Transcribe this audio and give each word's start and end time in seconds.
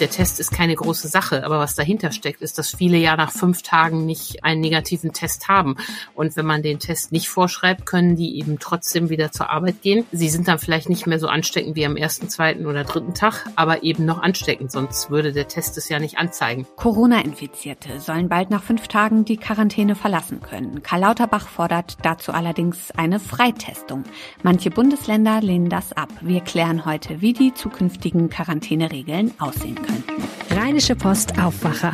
der 0.00 0.10
Test 0.10 0.38
ist 0.38 0.52
keine 0.52 0.74
große 0.74 1.08
Sache, 1.08 1.44
aber 1.44 1.58
was 1.58 1.74
dahinter 1.74 2.12
steckt, 2.12 2.40
ist, 2.40 2.58
dass 2.58 2.74
viele 2.74 2.98
ja 2.98 3.16
nach 3.16 3.32
fünf 3.32 3.62
Tagen 3.62 4.06
nicht 4.06 4.44
einen 4.44 4.60
negativen 4.60 5.12
Test 5.12 5.48
haben. 5.48 5.76
Und 6.14 6.36
wenn 6.36 6.46
man 6.46 6.62
den 6.62 6.78
Test 6.78 7.12
nicht 7.12 7.28
vorschreibt, 7.28 7.86
können 7.86 8.16
die 8.16 8.38
eben 8.38 8.58
trotzdem 8.58 9.10
wieder 9.10 9.32
zur 9.32 9.50
Arbeit 9.50 9.82
gehen. 9.82 10.04
Sie 10.12 10.28
sind 10.28 10.46
dann 10.46 10.58
vielleicht 10.58 10.88
nicht 10.88 11.06
mehr 11.06 11.18
so 11.18 11.28
ansteckend 11.28 11.76
wie 11.76 11.86
am 11.86 11.96
ersten, 11.96 12.28
zweiten 12.28 12.66
oder 12.66 12.84
dritten 12.84 13.14
Tag, 13.14 13.46
aber 13.56 13.82
eben 13.82 14.04
noch 14.04 14.22
ansteckend, 14.22 14.70
sonst 14.70 15.10
würde 15.10 15.32
der 15.32 15.48
Test 15.48 15.76
es 15.78 15.88
ja 15.88 15.98
nicht 15.98 16.18
anzeigen. 16.18 16.66
Corona-Infizierte 16.76 18.00
sollen 18.00 18.28
bald 18.28 18.50
nach 18.50 18.62
fünf 18.62 18.88
Tagen 18.88 19.24
die 19.24 19.36
Quarantäne 19.36 19.94
verlassen 19.94 20.40
können. 20.40 20.82
Karl 20.82 21.00
Lauterbach 21.00 21.48
fordert 21.48 21.96
dazu 22.02 22.32
allerdings 22.32 22.90
eine 22.92 23.18
Freitestung. 23.18 24.04
Manche 24.42 24.70
Bundesländer 24.70 25.40
lehnen 25.40 25.70
das 25.70 25.92
ab. 25.92 26.10
Wir 26.20 26.40
klären 26.40 26.84
heute, 26.84 27.20
wie 27.20 27.32
die 27.32 27.54
zukünftigen 27.54 28.28
Quarantäneregeln 28.30 29.32
aussehen 29.38 29.76
könnten. 29.88 30.22
Rheinische 30.50 30.94
Post 30.94 31.38
Aufwacher. 31.38 31.92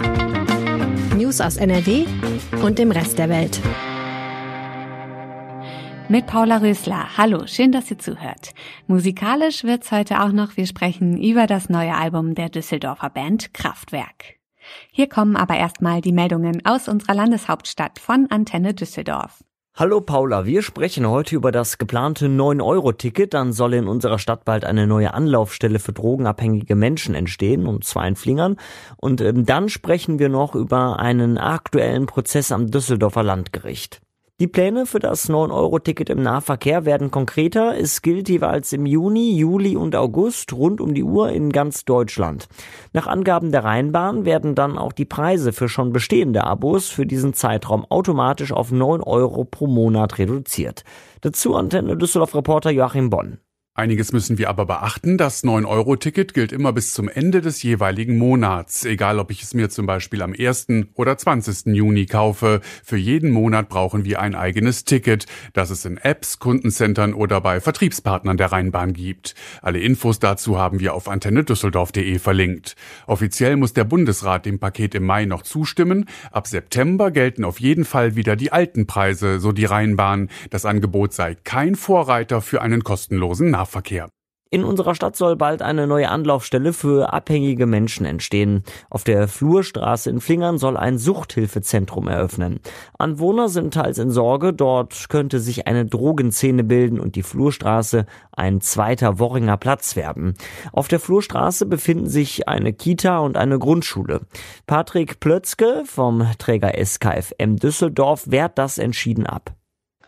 News 1.16 1.40
aus 1.40 1.56
NRW 1.56 2.04
und 2.62 2.78
dem 2.78 2.90
Rest 2.90 3.18
der 3.18 3.28
Welt. 3.28 3.60
Mit 6.08 6.26
Paula 6.26 6.58
Rösler. 6.58 7.16
Hallo, 7.16 7.46
schön, 7.46 7.72
dass 7.72 7.90
ihr 7.90 7.98
zuhört. 7.98 8.50
Musikalisch 8.86 9.64
wird's 9.64 9.90
heute 9.90 10.20
auch 10.20 10.32
noch. 10.32 10.56
Wir 10.56 10.66
sprechen 10.66 11.20
über 11.20 11.46
das 11.46 11.70
neue 11.70 11.94
Album 11.94 12.34
der 12.34 12.50
Düsseldorfer 12.50 13.08
Band 13.08 13.54
Kraftwerk. 13.54 14.36
Hier 14.90 15.08
kommen 15.08 15.36
aber 15.36 15.56
erstmal 15.56 16.00
die 16.00 16.12
Meldungen 16.12 16.64
aus 16.66 16.88
unserer 16.88 17.14
Landeshauptstadt 17.14 17.98
von 17.98 18.26
Antenne 18.30 18.74
Düsseldorf. 18.74 19.42
Hallo 19.76 20.00
Paula, 20.00 20.46
wir 20.46 20.62
sprechen 20.62 21.08
heute 21.08 21.34
über 21.34 21.50
das 21.50 21.78
geplante 21.78 22.26
9-Euro-Ticket. 22.26 23.34
Dann 23.34 23.52
soll 23.52 23.74
in 23.74 23.88
unserer 23.88 24.20
Stadt 24.20 24.44
bald 24.44 24.64
eine 24.64 24.86
neue 24.86 25.14
Anlaufstelle 25.14 25.80
für 25.80 25.92
drogenabhängige 25.92 26.76
Menschen 26.76 27.16
entstehen, 27.16 27.66
und 27.66 27.82
zwar 27.82 28.06
in 28.06 28.14
Flingern. 28.14 28.56
Und 28.98 29.20
ähm, 29.20 29.46
dann 29.46 29.68
sprechen 29.68 30.20
wir 30.20 30.28
noch 30.28 30.54
über 30.54 31.00
einen 31.00 31.38
aktuellen 31.38 32.06
Prozess 32.06 32.52
am 32.52 32.70
Düsseldorfer 32.70 33.24
Landgericht. 33.24 34.00
Die 34.40 34.48
Pläne 34.48 34.84
für 34.84 34.98
das 34.98 35.28
9-Euro-Ticket 35.30 36.10
im 36.10 36.20
Nahverkehr 36.20 36.84
werden 36.84 37.12
konkreter. 37.12 37.78
Es 37.78 38.02
gilt 38.02 38.28
jeweils 38.28 38.72
im 38.72 38.84
Juni, 38.84 39.36
Juli 39.36 39.76
und 39.76 39.94
August 39.94 40.52
rund 40.52 40.80
um 40.80 40.92
die 40.92 41.04
Uhr 41.04 41.30
in 41.30 41.50
ganz 41.50 41.84
Deutschland. 41.84 42.48
Nach 42.92 43.06
Angaben 43.06 43.52
der 43.52 43.62
Rheinbahn 43.62 44.24
werden 44.24 44.56
dann 44.56 44.76
auch 44.76 44.92
die 44.92 45.04
Preise 45.04 45.52
für 45.52 45.68
schon 45.68 45.92
bestehende 45.92 46.42
Abos 46.42 46.88
für 46.88 47.06
diesen 47.06 47.32
Zeitraum 47.34 47.84
automatisch 47.88 48.50
auf 48.50 48.72
9 48.72 49.02
Euro 49.02 49.44
pro 49.44 49.68
Monat 49.68 50.18
reduziert. 50.18 50.82
Dazu 51.20 51.54
Antenne 51.54 51.96
Düsseldorf-Reporter 51.96 52.72
Joachim 52.72 53.10
Bonn. 53.10 53.38
Einiges 53.76 54.12
müssen 54.12 54.38
wir 54.38 54.50
aber 54.50 54.66
beachten. 54.66 55.18
Das 55.18 55.42
9-Euro-Ticket 55.42 56.32
gilt 56.32 56.52
immer 56.52 56.72
bis 56.72 56.94
zum 56.94 57.08
Ende 57.08 57.40
des 57.40 57.60
jeweiligen 57.64 58.16
Monats. 58.16 58.84
Egal, 58.84 59.18
ob 59.18 59.32
ich 59.32 59.42
es 59.42 59.52
mir 59.52 59.68
zum 59.68 59.84
Beispiel 59.84 60.22
am 60.22 60.32
1. 60.32 60.68
oder 60.94 61.18
20. 61.18 61.74
Juni 61.74 62.06
kaufe. 62.06 62.60
Für 62.84 62.96
jeden 62.96 63.32
Monat 63.32 63.68
brauchen 63.68 64.04
wir 64.04 64.20
ein 64.20 64.36
eigenes 64.36 64.84
Ticket, 64.84 65.26
das 65.54 65.70
es 65.70 65.84
in 65.84 65.96
Apps, 65.96 66.38
Kundencentern 66.38 67.14
oder 67.14 67.40
bei 67.40 67.60
Vertriebspartnern 67.60 68.36
der 68.36 68.52
Rheinbahn 68.52 68.92
gibt. 68.92 69.34
Alle 69.60 69.80
Infos 69.80 70.20
dazu 70.20 70.56
haben 70.56 70.78
wir 70.78 70.94
auf 70.94 71.08
antennedüsseldorf.de 71.08 72.20
verlinkt. 72.20 72.76
Offiziell 73.08 73.56
muss 73.56 73.72
der 73.72 73.82
Bundesrat 73.82 74.46
dem 74.46 74.60
Paket 74.60 74.94
im 74.94 75.04
Mai 75.04 75.24
noch 75.24 75.42
zustimmen. 75.42 76.08
Ab 76.30 76.46
September 76.46 77.10
gelten 77.10 77.42
auf 77.42 77.58
jeden 77.58 77.84
Fall 77.84 78.14
wieder 78.14 78.36
die 78.36 78.52
alten 78.52 78.86
Preise, 78.86 79.40
so 79.40 79.50
die 79.50 79.64
Rheinbahn. 79.64 80.28
Das 80.50 80.64
Angebot 80.64 81.12
sei 81.12 81.34
kein 81.42 81.74
Vorreiter 81.74 82.40
für 82.40 82.62
einen 82.62 82.84
kostenlosen 82.84 83.50
Nahverkehr. 83.50 83.63
Nahverkehr. 83.64 84.08
In 84.50 84.62
unserer 84.62 84.94
Stadt 84.94 85.16
soll 85.16 85.34
bald 85.34 85.62
eine 85.62 85.88
neue 85.88 86.10
Anlaufstelle 86.10 86.72
für 86.72 87.12
abhängige 87.12 87.66
Menschen 87.66 88.06
entstehen. 88.06 88.62
Auf 88.88 89.02
der 89.02 89.26
Flurstraße 89.26 90.10
in 90.10 90.20
Flingern 90.20 90.58
soll 90.58 90.76
ein 90.76 90.96
Suchthilfezentrum 90.96 92.06
eröffnen. 92.06 92.60
Anwohner 92.96 93.48
sind 93.48 93.74
teils 93.74 93.98
in 93.98 94.10
Sorge, 94.10 94.52
dort 94.52 95.08
könnte 95.08 95.40
sich 95.40 95.66
eine 95.66 95.86
Drogenszene 95.86 96.62
bilden 96.62 97.00
und 97.00 97.16
die 97.16 97.24
Flurstraße 97.24 98.06
ein 98.30 98.60
zweiter 98.60 99.18
Worringer 99.18 99.56
Platz 99.56 99.96
werden. 99.96 100.34
Auf 100.72 100.86
der 100.86 101.00
Flurstraße 101.00 101.66
befinden 101.66 102.06
sich 102.06 102.46
eine 102.46 102.72
Kita 102.72 103.18
und 103.18 103.36
eine 103.36 103.58
Grundschule. 103.58 104.20
Patrick 104.68 105.18
Plötzke 105.18 105.82
vom 105.84 106.28
Träger 106.38 106.74
SKFM 106.76 107.56
Düsseldorf 107.56 108.30
wehrt 108.30 108.56
das 108.58 108.78
entschieden 108.78 109.26
ab. 109.26 109.54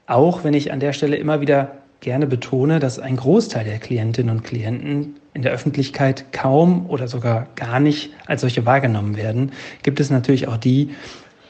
Auch 0.07 0.45
wenn 0.45 0.55
ich 0.55 0.73
an 0.73 0.79
der 0.79 0.93
Stelle 0.93 1.17
immer 1.17 1.41
wieder 1.41 1.79
gerne 2.01 2.27
betone, 2.27 2.79
dass 2.79 2.99
ein 2.99 3.17
Großteil 3.17 3.65
der 3.65 3.79
Klientinnen 3.79 4.37
und 4.37 4.45
Klienten 4.45 5.17
in 5.35 5.43
der 5.43 5.53
Öffentlichkeit 5.53 6.33
kaum 6.33 6.87
oder 6.89 7.09
sogar 7.09 7.47
gar 7.57 7.81
nicht 7.81 8.11
als 8.27 8.41
solche 8.41 8.67
wahrgenommen 8.67 9.17
werden, 9.17 9.53
gibt 9.83 10.01
es 10.01 10.11
natürlich 10.11 10.49
auch 10.49 10.57
die, 10.57 10.91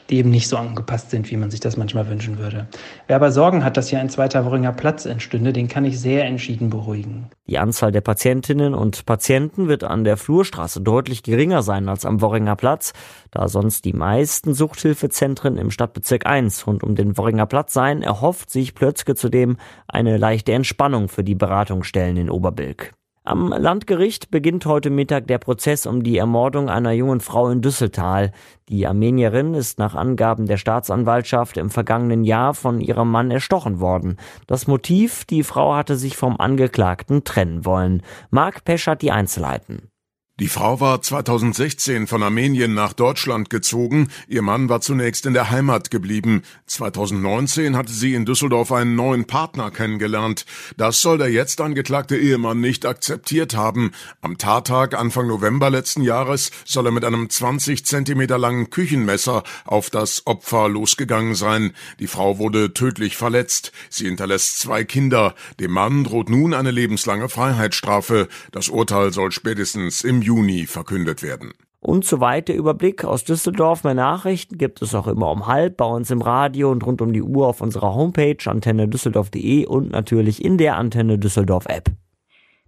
die 0.09 0.17
eben 0.17 0.29
nicht 0.29 0.47
so 0.47 0.57
angepasst 0.57 1.11
sind, 1.11 1.29
wie 1.31 1.37
man 1.37 1.51
sich 1.51 1.59
das 1.59 1.77
manchmal 1.77 2.09
wünschen 2.09 2.39
würde. 2.39 2.67
Wer 3.07 3.15
aber 3.15 3.31
Sorgen 3.31 3.63
hat, 3.63 3.77
dass 3.77 3.89
hier 3.89 3.99
ein 3.99 4.09
zweiter 4.09 4.45
Worringer 4.45 4.73
Platz 4.73 5.05
entstünde, 5.05 5.53
den 5.53 5.67
kann 5.67 5.85
ich 5.85 5.99
sehr 5.99 6.25
entschieden 6.25 6.69
beruhigen. 6.69 7.29
Die 7.47 7.57
Anzahl 7.57 7.91
der 7.91 8.01
Patientinnen 8.01 8.73
und 8.73 9.05
Patienten 9.05 9.67
wird 9.67 9.83
an 9.83 10.03
der 10.03 10.17
Flurstraße 10.17 10.81
deutlich 10.81 11.23
geringer 11.23 11.61
sein 11.61 11.89
als 11.89 12.05
am 12.05 12.21
Worringer 12.21 12.55
Platz, 12.55 12.93
da 13.31 13.47
sonst 13.47 13.85
die 13.85 13.93
meisten 13.93 14.53
Suchthilfezentren 14.53 15.57
im 15.57 15.71
Stadtbezirk 15.71 16.25
1 16.25 16.67
rund 16.67 16.83
um 16.83 16.95
den 16.95 17.17
Worringer 17.17 17.45
Platz 17.45 17.73
seien, 17.73 18.01
erhofft 18.01 18.49
sich 18.49 18.75
Plötzke 18.75 19.15
zudem 19.15 19.57
eine 19.87 20.17
leichte 20.17 20.53
Entspannung 20.53 21.09
für 21.09 21.23
die 21.23 21.35
Beratungsstellen 21.35 22.17
in 22.17 22.29
Oberbilk. 22.29 22.93
Am 23.27 23.49
Landgericht 23.49 24.31
beginnt 24.31 24.65
heute 24.65 24.89
Mittag 24.89 25.27
der 25.27 25.37
Prozess 25.37 25.85
um 25.85 26.01
die 26.01 26.17
Ermordung 26.17 26.69
einer 26.69 26.93
jungen 26.93 27.19
Frau 27.19 27.49
in 27.49 27.61
Düsseltal. 27.61 28.31
Die 28.69 28.87
Armenierin 28.87 29.53
ist 29.53 29.79
nach 29.79 29.95
Angaben 29.95 30.45
der 30.45 30.55
Staatsanwaltschaft 30.55 31.57
im 31.57 31.69
vergangenen 31.69 32.23
Jahr 32.23 32.53
von 32.53 32.79
ihrem 32.79 33.11
Mann 33.11 33.29
erstochen 33.29 33.81
worden. 33.81 34.15
Das 34.47 34.65
Motiv, 34.67 35.25
die 35.25 35.43
Frau 35.43 35.75
hatte 35.75 35.97
sich 35.97 36.15
vom 36.15 36.39
Angeklagten 36.39 37.25
trennen 37.25 37.65
wollen. 37.65 38.01
Marc 38.29 38.63
Pesch 38.63 38.87
hat 38.87 39.01
die 39.01 39.11
Einzelheiten. 39.11 39.91
Die 40.39 40.49
Frau 40.49 40.79
war 40.79 41.01
2016 41.01 42.05
von 42.05 42.21
Armenien 42.21 42.75
nach 42.75 42.93
Deutschland 42.93 43.49
gezogen. 43.49 44.09
Ihr 44.27 44.43
Mann 44.43 44.69
war 44.69 44.81
zunächst 44.81 45.25
in 45.25 45.33
der 45.33 45.49
Heimat 45.49 45.89
geblieben. 45.89 46.43
2019 46.67 47.75
hatte 47.75 47.91
sie 47.91 48.13
in 48.13 48.23
Düsseldorf 48.23 48.71
einen 48.71 48.93
neuen 48.93 49.25
Partner 49.25 49.71
kennengelernt. 49.71 50.45
Das 50.77 51.01
soll 51.01 51.17
der 51.17 51.31
jetzt 51.31 51.59
angeklagte 51.59 52.15
Ehemann 52.15 52.59
nicht 52.59 52.85
akzeptiert 52.85 53.55
haben. 53.55 53.93
Am 54.21 54.37
Tattag 54.37 54.93
Anfang 54.93 55.25
November 55.25 55.71
letzten 55.71 56.03
Jahres 56.03 56.51
soll 56.65 56.85
er 56.85 56.91
mit 56.91 57.03
einem 57.03 57.31
20 57.31 57.83
Zentimeter 57.83 58.37
langen 58.37 58.69
Küchenmesser 58.69 59.41
auf 59.65 59.89
das 59.89 60.27
Opfer 60.27 60.69
losgegangen 60.69 61.33
sein. 61.33 61.73
Die 61.99 62.05
Frau 62.05 62.37
wurde 62.37 62.75
tödlich 62.75 63.17
verletzt. 63.17 63.71
Sie 63.89 64.05
hinterlässt 64.05 64.59
zwei 64.59 64.83
Kinder. 64.83 65.33
Dem 65.59 65.71
Mann 65.71 66.03
droht 66.03 66.29
nun 66.29 66.53
eine 66.53 66.69
lebenslange 66.69 67.27
Freiheitsstrafe. 67.27 68.27
Das 68.51 68.69
Urteil 68.69 69.11
soll 69.11 69.31
spätestens 69.31 70.03
im 70.03 70.26
Juni 70.27 70.65
verkündet 70.65 71.23
werden. 71.23 71.53
Und 71.79 72.03
soweit 72.03 72.49
der 72.49 72.57
Überblick 72.57 73.05
aus 73.05 73.23
Düsseldorf. 73.23 73.85
Mehr 73.85 73.93
Nachrichten 73.93 74.57
gibt 74.57 74.81
es 74.81 74.93
auch 74.93 75.07
immer 75.07 75.31
um 75.31 75.47
halb 75.47 75.77
bei 75.77 75.85
uns 75.85 76.11
im 76.11 76.21
Radio 76.21 76.69
und 76.69 76.85
rund 76.85 77.01
um 77.01 77.13
die 77.13 77.21
Uhr 77.21 77.47
auf 77.47 77.61
unserer 77.61 77.95
Homepage 77.95 78.37
antennedüsseldorf.de 78.45 79.65
und 79.65 79.91
natürlich 79.91 80.43
in 80.43 80.57
der 80.57 80.75
Antenne 80.75 81.17
Düsseldorf 81.17 81.65
App. 81.67 81.89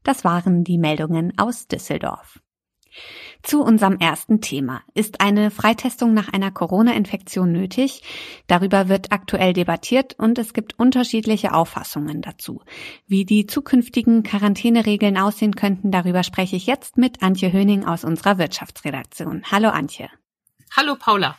Das 0.03 0.23
waren 0.23 0.63
die 0.63 0.77
Meldungen 0.77 1.33
aus 1.37 1.67
Düsseldorf. 1.67 2.39
Zu 3.41 3.63
unserem 3.63 3.97
ersten 3.97 4.41
Thema. 4.41 4.81
Ist 4.93 5.21
eine 5.21 5.49
Freitestung 5.49 6.13
nach 6.13 6.27
einer 6.27 6.51
Corona-Infektion 6.51 7.51
nötig? 7.51 8.03
Darüber 8.47 8.89
wird 8.89 9.13
aktuell 9.13 9.53
debattiert 9.53 10.15
und 10.19 10.37
es 10.37 10.53
gibt 10.53 10.77
unterschiedliche 10.77 11.53
Auffassungen 11.53 12.21
dazu. 12.21 12.61
Wie 13.07 13.23
die 13.23 13.47
zukünftigen 13.47 14.23
Quarantäneregeln 14.23 15.17
aussehen 15.17 15.55
könnten, 15.55 15.89
darüber 15.89 16.23
spreche 16.23 16.57
ich 16.57 16.65
jetzt 16.65 16.97
mit 16.97 17.23
Antje 17.23 17.53
Höning 17.53 17.85
aus 17.85 18.03
unserer 18.03 18.37
Wirtschaftsredaktion. 18.37 19.43
Hallo 19.49 19.69
Antje. 19.69 20.09
Hallo 20.75 20.95
Paula. 20.99 21.37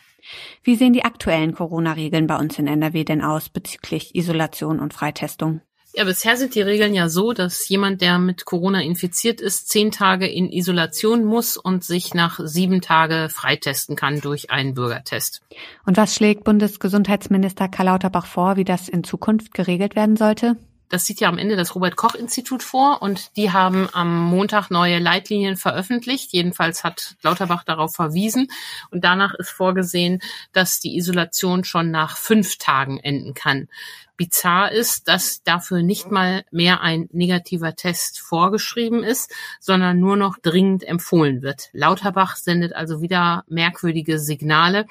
Wie 0.63 0.75
sehen 0.75 0.93
die 0.93 1.05
aktuellen 1.05 1.53
Corona-Regeln 1.53 2.27
bei 2.27 2.37
uns 2.37 2.57
in 2.57 2.67
NRW 2.67 3.03
denn 3.03 3.21
aus 3.23 3.49
bezüglich 3.49 4.15
Isolation 4.15 4.79
und 4.79 4.93
Freitestung? 4.93 5.61
Ja, 5.93 6.05
bisher 6.05 6.37
sind 6.37 6.55
die 6.55 6.61
Regeln 6.61 6.93
ja 6.93 7.09
so, 7.09 7.33
dass 7.33 7.67
jemand, 7.67 8.01
der 8.01 8.17
mit 8.17 8.45
Corona 8.45 8.81
infiziert 8.81 9.41
ist, 9.41 9.67
zehn 9.67 9.91
Tage 9.91 10.25
in 10.25 10.49
Isolation 10.49 11.25
muss 11.25 11.57
und 11.57 11.83
sich 11.83 12.13
nach 12.13 12.39
sieben 12.41 12.79
Tage 12.81 13.27
freitesten 13.29 13.97
kann 13.97 14.21
durch 14.21 14.51
einen 14.51 14.73
Bürgertest. 14.73 15.41
Und 15.85 15.97
was 15.97 16.15
schlägt 16.15 16.45
Bundesgesundheitsminister 16.45 17.67
Karl 17.67 17.87
Lauterbach 17.87 18.25
vor, 18.25 18.55
wie 18.55 18.63
das 18.63 18.87
in 18.87 19.03
Zukunft 19.03 19.53
geregelt 19.53 19.95
werden 19.95 20.15
sollte? 20.15 20.55
Das 20.91 21.05
sieht 21.05 21.21
ja 21.21 21.29
am 21.29 21.37
Ende 21.37 21.55
das 21.55 21.73
Robert 21.73 21.95
Koch 21.95 22.15
Institut 22.15 22.63
vor 22.63 23.01
und 23.01 23.37
die 23.37 23.51
haben 23.51 23.87
am 23.93 24.25
Montag 24.25 24.69
neue 24.69 24.99
Leitlinien 24.99 25.55
veröffentlicht. 25.55 26.33
Jedenfalls 26.33 26.83
hat 26.83 27.15
Lauterbach 27.21 27.63
darauf 27.63 27.95
verwiesen 27.95 28.49
und 28.91 29.05
danach 29.05 29.33
ist 29.33 29.51
vorgesehen, 29.51 30.21
dass 30.51 30.81
die 30.81 30.97
Isolation 30.97 31.63
schon 31.63 31.91
nach 31.91 32.17
fünf 32.17 32.57
Tagen 32.57 32.99
enden 32.99 33.33
kann. 33.33 33.69
Bizarr 34.17 34.73
ist, 34.73 35.07
dass 35.07 35.43
dafür 35.43 35.81
nicht 35.81 36.11
mal 36.11 36.43
mehr 36.51 36.81
ein 36.81 37.07
negativer 37.13 37.73
Test 37.73 38.19
vorgeschrieben 38.19 39.01
ist, 39.01 39.31
sondern 39.61 39.97
nur 39.97 40.17
noch 40.17 40.37
dringend 40.39 40.83
empfohlen 40.83 41.41
wird. 41.41 41.69
Lauterbach 41.71 42.35
sendet 42.35 42.73
also 42.75 43.01
wieder 43.01 43.45
merkwürdige 43.47 44.19
Signale 44.19 44.87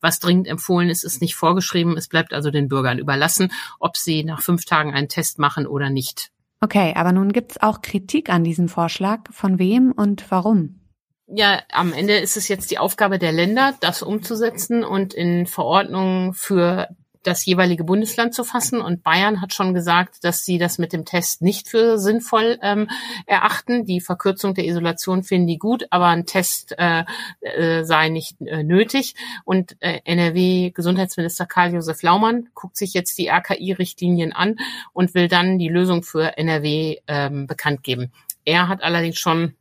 was 0.00 0.20
dringend 0.20 0.48
empfohlen 0.48 0.90
ist, 0.90 1.04
ist 1.04 1.20
nicht 1.20 1.34
vorgeschrieben. 1.34 1.96
Es 1.96 2.08
bleibt 2.08 2.32
also 2.32 2.50
den 2.50 2.68
Bürgern 2.68 2.98
überlassen, 2.98 3.52
ob 3.78 3.96
sie 3.96 4.24
nach 4.24 4.42
fünf 4.42 4.64
Tagen 4.64 4.92
einen 4.94 5.08
Test 5.08 5.38
machen 5.38 5.66
oder 5.66 5.90
nicht. 5.90 6.30
Okay, 6.60 6.92
aber 6.94 7.12
nun 7.12 7.32
gibt 7.32 7.52
es 7.52 7.62
auch 7.62 7.80
Kritik 7.80 8.28
an 8.28 8.44
diesem 8.44 8.68
Vorschlag. 8.68 9.20
Von 9.30 9.58
wem 9.58 9.92
und 9.92 10.30
warum? 10.30 10.80
Ja, 11.26 11.62
am 11.70 11.92
Ende 11.92 12.16
ist 12.16 12.36
es 12.36 12.48
jetzt 12.48 12.70
die 12.70 12.78
Aufgabe 12.78 13.18
der 13.18 13.32
Länder, 13.32 13.74
das 13.80 14.02
umzusetzen 14.02 14.82
und 14.82 15.14
in 15.14 15.46
Verordnungen 15.46 16.34
für 16.34 16.88
das 17.22 17.44
jeweilige 17.44 17.84
Bundesland 17.84 18.34
zu 18.34 18.44
fassen. 18.44 18.80
Und 18.80 19.02
Bayern 19.02 19.40
hat 19.40 19.54
schon 19.54 19.74
gesagt, 19.74 20.24
dass 20.24 20.44
sie 20.44 20.58
das 20.58 20.78
mit 20.78 20.92
dem 20.92 21.04
Test 21.04 21.42
nicht 21.42 21.68
für 21.68 21.98
sinnvoll 21.98 22.58
ähm, 22.62 22.88
erachten. 23.26 23.84
Die 23.84 24.00
Verkürzung 24.00 24.54
der 24.54 24.64
Isolation 24.66 25.22
finden 25.22 25.46
die 25.46 25.58
gut, 25.58 25.86
aber 25.90 26.06
ein 26.06 26.26
Test 26.26 26.74
äh, 26.78 27.04
äh, 27.40 27.84
sei 27.84 28.08
nicht 28.08 28.40
äh, 28.40 28.62
nötig. 28.62 29.14
Und 29.44 29.76
äh, 29.80 30.00
NRW-Gesundheitsminister 30.04 31.46
Karl-Josef 31.46 32.02
Laumann 32.02 32.48
guckt 32.54 32.76
sich 32.76 32.94
jetzt 32.94 33.18
die 33.18 33.28
RKI-Richtlinien 33.28 34.32
an 34.32 34.56
und 34.92 35.14
will 35.14 35.28
dann 35.28 35.58
die 35.58 35.68
Lösung 35.68 36.02
für 36.02 36.38
NRW 36.38 36.98
ähm, 37.06 37.46
bekannt 37.46 37.82
geben. 37.82 38.12
Er 38.44 38.68
hat 38.68 38.82
allerdings 38.82 39.18
schon 39.18 39.54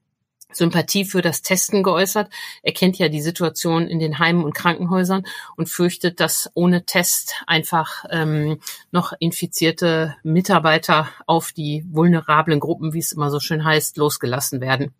Sympathie 0.51 1.05
für 1.05 1.21
das 1.21 1.41
Testen 1.41 1.83
geäußert. 1.83 2.29
Er 2.63 2.73
kennt 2.73 2.97
ja 2.97 3.09
die 3.09 3.21
Situation 3.21 3.87
in 3.87 3.99
den 3.99 4.19
Heimen 4.19 4.43
und 4.43 4.53
Krankenhäusern 4.53 5.23
und 5.55 5.69
fürchtet, 5.69 6.19
dass 6.19 6.49
ohne 6.53 6.85
Test 6.85 7.35
einfach 7.47 8.05
ähm, 8.09 8.59
noch 8.91 9.13
infizierte 9.19 10.15
Mitarbeiter 10.23 11.07
auf 11.25 11.51
die 11.51 11.85
vulnerablen 11.89 12.59
Gruppen, 12.59 12.93
wie 12.93 12.99
es 12.99 13.11
immer 13.11 13.29
so 13.29 13.39
schön 13.39 13.63
heißt, 13.63 13.97
losgelassen 13.97 14.61
werden. 14.61 14.93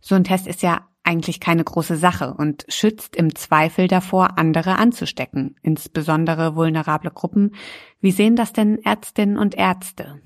So 0.00 0.14
ein 0.14 0.24
Test 0.24 0.46
ist 0.46 0.62
ja 0.62 0.88
eigentlich 1.04 1.40
keine 1.40 1.64
große 1.64 1.96
Sache 1.96 2.34
und 2.34 2.66
schützt 2.68 3.16
im 3.16 3.34
Zweifel 3.34 3.88
davor, 3.88 4.36
andere 4.36 4.76
anzustecken, 4.76 5.56
insbesondere 5.62 6.54
vulnerable 6.54 7.10
Gruppen. 7.10 7.54
Wie 8.00 8.10
sehen 8.10 8.36
das 8.36 8.52
denn 8.52 8.84
Ärztinnen 8.84 9.38
und 9.38 9.54
Ärzte? 9.54 10.20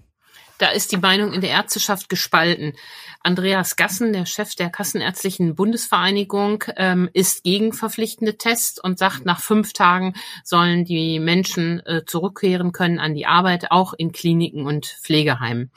Da 0.58 0.69
ist 0.69 0.93
die 0.93 0.96
Meinung 0.96 1.32
in 1.32 1.40
der 1.40 1.50
Ärzteschaft 1.50 2.08
gespalten. 2.08 2.75
Andreas 3.20 3.76
Gassen, 3.76 4.12
der 4.12 4.26
Chef 4.26 4.54
der 4.54 4.70
Kassenärztlichen 4.70 5.54
Bundesvereinigung, 5.54 6.64
ähm, 6.76 7.08
ist 7.12 7.44
gegen 7.44 7.72
verpflichtende 7.72 8.37
Tests 8.37 8.78
und 8.82 8.99
sagt, 8.99 9.25
nach 9.25 9.40
fünf 9.40 9.72
Tagen 9.72 10.14
sollen 10.44 10.84
die 10.84 11.20
Menschen 11.20 11.84
äh, 11.87 12.04
zurückkehren 12.04 12.72
können 12.72 12.99
an 12.99 13.14
die 13.14 13.26
Arbeit, 13.26 13.70
auch 13.70 13.93
in 13.93 14.12
Kliniken 14.12 14.66
und 14.66 14.87
Pflegeheimen. 14.87 15.70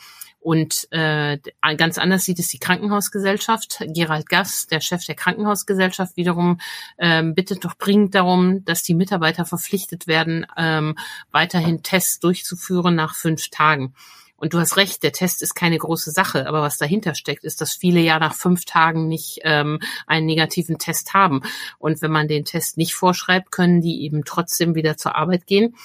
Und 0.46 0.88
äh, 0.92 1.40
ganz 1.76 1.98
anders 1.98 2.24
sieht 2.24 2.38
es 2.38 2.50
die 2.50 2.60
Krankenhausgesellschaft. 2.60 3.80
Gerald 3.88 4.30
Gass, 4.30 4.68
der 4.68 4.80
Chef 4.80 5.04
der 5.04 5.16
Krankenhausgesellschaft, 5.16 6.18
wiederum 6.18 6.60
ähm, 7.00 7.34
bittet 7.34 7.66
doch 7.66 7.74
dringend 7.74 8.14
darum, 8.14 8.64
dass 8.64 8.84
die 8.84 8.94
Mitarbeiter 8.94 9.46
verpflichtet 9.46 10.06
werden, 10.06 10.46
ähm, 10.56 11.00
weiterhin 11.32 11.82
Tests 11.82 12.20
durchzuführen 12.20 12.94
nach 12.94 13.16
fünf 13.16 13.50
Tagen. 13.50 13.96
Und 14.38 14.54
du 14.54 14.60
hast 14.60 14.78
recht, 14.78 15.04
der 15.04 15.14
Test 15.14 15.42
ist 15.42 15.56
keine 15.56 15.78
große 15.78 16.12
Sache, 16.12 16.48
aber 16.48 16.62
was 16.62 16.78
dahinter 16.78 17.16
steckt, 17.16 17.44
ist, 17.44 17.62
dass 17.62 17.74
viele 17.74 18.02
ja 18.02 18.20
nach 18.20 18.36
fünf 18.36 18.66
Tagen 18.66 19.08
nicht 19.08 19.40
ähm, 19.44 19.80
einen 20.08 20.26
negativen 20.26 20.78
Test 20.78 21.14
haben. 21.14 21.42
Und 21.80 22.02
wenn 22.02 22.12
man 22.12 22.28
den 22.28 22.46
Test 22.46 22.78
nicht 22.78 22.96
vorschreibt, 22.96 23.52
können 23.52 23.82
die 23.82 24.04
eben 24.04 24.26
trotzdem 24.26 24.76
wieder 24.76 24.98
zur 24.98 25.16
Arbeit 25.16 25.48
gehen. 25.48 25.76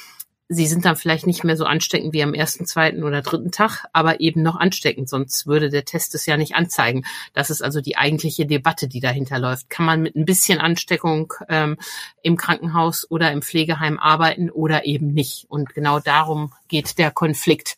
Sie 0.52 0.66
sind 0.66 0.84
dann 0.84 0.96
vielleicht 0.96 1.28
nicht 1.28 1.44
mehr 1.44 1.56
so 1.56 1.64
ansteckend 1.64 2.12
wie 2.12 2.24
am 2.24 2.34
ersten, 2.34 2.66
zweiten 2.66 3.04
oder 3.04 3.22
dritten 3.22 3.52
Tag, 3.52 3.84
aber 3.92 4.18
eben 4.18 4.42
noch 4.42 4.56
ansteckend, 4.56 5.08
sonst 5.08 5.46
würde 5.46 5.70
der 5.70 5.84
Test 5.84 6.12
es 6.16 6.26
ja 6.26 6.36
nicht 6.36 6.56
anzeigen. 6.56 7.04
Das 7.34 7.50
ist 7.50 7.62
also 7.62 7.80
die 7.80 7.96
eigentliche 7.96 8.46
Debatte, 8.46 8.88
die 8.88 8.98
dahinter 8.98 9.38
läuft. 9.38 9.70
Kann 9.70 9.86
man 9.86 10.02
mit 10.02 10.16
ein 10.16 10.24
bisschen 10.24 10.58
Ansteckung 10.58 11.32
ähm, 11.48 11.76
im 12.24 12.36
Krankenhaus 12.36 13.08
oder 13.08 13.30
im 13.30 13.42
Pflegeheim 13.42 14.00
arbeiten 14.00 14.50
oder 14.50 14.86
eben 14.86 15.14
nicht? 15.14 15.46
Und 15.48 15.72
genau 15.72 16.00
darum 16.00 16.52
geht 16.66 16.98
der 16.98 17.12
Konflikt. 17.12 17.76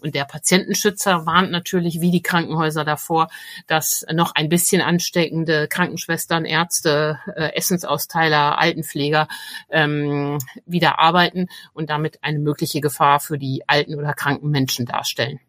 Und 0.00 0.14
der 0.14 0.24
Patientenschützer 0.24 1.26
warnt 1.26 1.50
natürlich 1.50 2.00
wie 2.00 2.10
die 2.10 2.22
Krankenhäuser 2.22 2.84
davor, 2.84 3.28
dass 3.66 4.06
noch 4.12 4.34
ein 4.34 4.48
bisschen 4.48 4.80
ansteckende 4.80 5.66
Krankenschwestern, 5.68 6.44
Ärzte, 6.44 7.18
äh, 7.34 7.54
Essensausteiler, 7.56 8.58
Altenpfleger 8.58 9.28
ähm, 9.70 10.38
wieder 10.66 11.00
arbeiten 11.00 11.48
und 11.72 11.90
damit 11.90 12.22
eine 12.22 12.38
mögliche 12.38 12.80
Gefahr 12.80 13.18
für 13.18 13.38
die 13.38 13.64
alten 13.66 13.96
oder 13.96 14.14
kranken 14.14 14.50
Menschen 14.50 14.86
darstellen. 14.86 15.40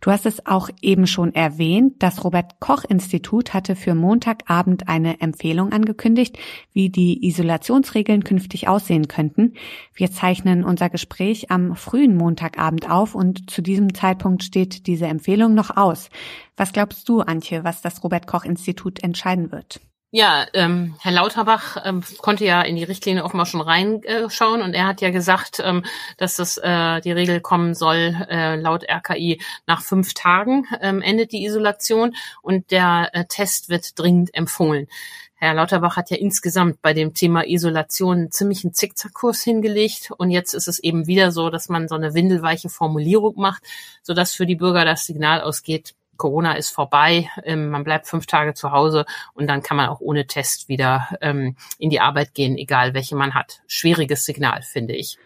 Du 0.00 0.10
hast 0.10 0.26
es 0.26 0.46
auch 0.46 0.70
eben 0.82 1.06
schon 1.06 1.34
erwähnt. 1.34 1.94
Das 1.98 2.24
Robert 2.24 2.60
Koch 2.60 2.84
Institut 2.84 3.54
hatte 3.54 3.76
für 3.76 3.94
Montagabend 3.94 4.88
eine 4.88 5.20
Empfehlung 5.20 5.72
angekündigt, 5.72 6.38
wie 6.72 6.90
die 6.90 7.26
Isolationsregeln 7.26 8.24
künftig 8.24 8.68
aussehen 8.68 9.08
könnten. 9.08 9.54
Wir 9.94 10.10
zeichnen 10.10 10.64
unser 10.64 10.90
Gespräch 10.90 11.50
am 11.50 11.76
frühen 11.76 12.16
Montagabend 12.16 12.90
auf 12.90 13.14
und 13.14 13.50
zu 13.50 13.62
diesem 13.62 13.94
Zeitpunkt 13.94 14.44
steht 14.44 14.86
diese 14.86 15.06
Empfehlung 15.06 15.54
noch 15.54 15.76
aus. 15.76 16.10
Was 16.56 16.72
glaubst 16.72 17.08
du, 17.08 17.20
Antje, 17.20 17.64
was 17.64 17.82
das 17.82 18.02
Robert 18.04 18.26
Koch 18.26 18.44
Institut 18.44 19.02
entscheiden 19.02 19.52
wird? 19.52 19.80
Ja, 20.12 20.44
ähm, 20.54 20.96
Herr 20.98 21.12
Lauterbach 21.12 21.76
ähm, 21.84 22.02
konnte 22.18 22.44
ja 22.44 22.62
in 22.62 22.74
die 22.74 22.82
Richtlinie 22.82 23.22
mal 23.32 23.46
schon 23.46 23.60
reinschauen 23.60 24.60
und 24.60 24.74
er 24.74 24.88
hat 24.88 25.00
ja 25.00 25.10
gesagt, 25.10 25.62
ähm, 25.64 25.84
dass 26.16 26.34
das 26.34 26.58
äh, 26.58 27.00
die 27.00 27.12
Regel 27.12 27.40
kommen 27.40 27.76
soll, 27.76 28.16
äh, 28.28 28.56
laut 28.56 28.82
RKI 28.90 29.40
nach 29.68 29.82
fünf 29.82 30.12
Tagen 30.14 30.66
ähm, 30.80 31.00
endet 31.00 31.30
die 31.30 31.44
Isolation 31.44 32.16
und 32.42 32.72
der 32.72 33.10
äh, 33.12 33.24
Test 33.26 33.68
wird 33.68 33.96
dringend 34.00 34.34
empfohlen. 34.34 34.88
Herr 35.36 35.54
Lauterbach 35.54 35.96
hat 35.96 36.10
ja 36.10 36.16
insgesamt 36.16 36.82
bei 36.82 36.92
dem 36.92 37.14
Thema 37.14 37.46
Isolation 37.46 38.16
einen 38.16 38.30
ziemlichen 38.32 38.74
Zickzackkurs 38.74 39.42
hingelegt 39.42 40.10
und 40.18 40.32
jetzt 40.32 40.54
ist 40.54 40.66
es 40.66 40.80
eben 40.80 41.06
wieder 41.06 41.30
so, 41.30 41.50
dass 41.50 41.68
man 41.68 41.86
so 41.86 41.94
eine 41.94 42.14
windelweiche 42.14 42.68
Formulierung 42.68 43.36
macht, 43.36 43.62
sodass 44.02 44.34
für 44.34 44.44
die 44.44 44.56
Bürger 44.56 44.84
das 44.84 45.06
Signal 45.06 45.40
ausgeht, 45.40 45.94
Corona 46.20 46.52
ist 46.52 46.68
vorbei, 46.68 47.30
ähm, 47.44 47.70
man 47.70 47.82
bleibt 47.82 48.06
fünf 48.06 48.26
Tage 48.26 48.52
zu 48.52 48.72
Hause 48.72 49.06
und 49.32 49.46
dann 49.48 49.62
kann 49.62 49.78
man 49.78 49.88
auch 49.88 50.00
ohne 50.00 50.26
Test 50.26 50.68
wieder 50.68 51.08
ähm, 51.22 51.56
in 51.78 51.88
die 51.88 52.00
Arbeit 52.00 52.34
gehen, 52.34 52.58
egal 52.58 52.92
welche 52.92 53.16
man 53.16 53.34
hat. 53.34 53.62
Schwieriges 53.66 54.26
Signal, 54.26 54.60
finde 54.60 54.94
ich. 54.94 55.16